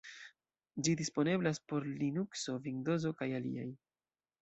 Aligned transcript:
Ĝi 0.87 0.95
disponeblas 1.01 1.61
por 1.73 1.87
Linukso, 1.91 2.59
Vindozo 2.67 3.17
kaj 3.23 3.33
aliaj. 3.43 3.73